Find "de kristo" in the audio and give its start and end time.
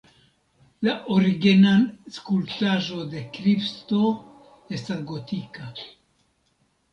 3.11-4.01